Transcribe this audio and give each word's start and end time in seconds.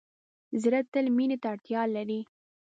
زړه 0.61 0.79
تل 0.91 1.05
مینې 1.15 1.37
ته 1.41 1.47
اړتیا 1.53 1.81
لري. 1.95 2.19